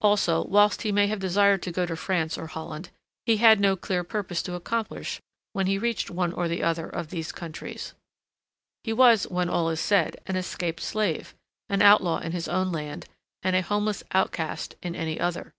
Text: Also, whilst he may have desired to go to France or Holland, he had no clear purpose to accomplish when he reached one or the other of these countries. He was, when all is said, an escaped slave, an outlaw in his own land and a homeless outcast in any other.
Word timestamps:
Also, 0.00 0.44
whilst 0.46 0.80
he 0.80 0.90
may 0.90 1.08
have 1.08 1.18
desired 1.18 1.62
to 1.62 1.70
go 1.70 1.84
to 1.84 1.94
France 1.94 2.38
or 2.38 2.46
Holland, 2.46 2.88
he 3.26 3.36
had 3.36 3.60
no 3.60 3.76
clear 3.76 4.02
purpose 4.02 4.40
to 4.44 4.54
accomplish 4.54 5.20
when 5.52 5.66
he 5.66 5.76
reached 5.76 6.08
one 6.10 6.32
or 6.32 6.48
the 6.48 6.62
other 6.62 6.88
of 6.88 7.10
these 7.10 7.32
countries. 7.32 7.92
He 8.82 8.94
was, 8.94 9.24
when 9.26 9.50
all 9.50 9.68
is 9.68 9.78
said, 9.80 10.16
an 10.26 10.36
escaped 10.36 10.80
slave, 10.80 11.34
an 11.68 11.82
outlaw 11.82 12.16
in 12.20 12.32
his 12.32 12.48
own 12.48 12.72
land 12.72 13.04
and 13.42 13.54
a 13.54 13.60
homeless 13.60 14.02
outcast 14.12 14.74
in 14.82 14.96
any 14.96 15.20
other. 15.20 15.52